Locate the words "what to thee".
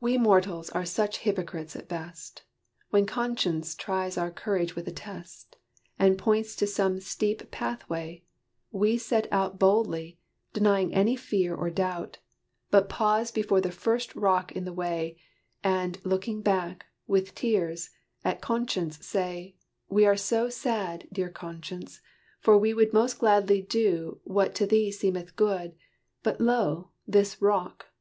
24.22-24.92